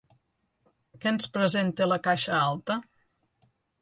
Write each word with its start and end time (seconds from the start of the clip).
Què 1.03 1.11
ens 1.15 1.29
presenta 1.37 1.89
la 1.91 1.99
caixa 2.09 2.33
alta? 2.39 2.79